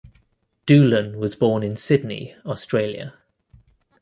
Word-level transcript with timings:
Doolan 0.65 1.19
was 1.19 1.35
born 1.35 1.61
in 1.61 1.75
Sydney, 1.75 2.35
Australia. 2.43 3.13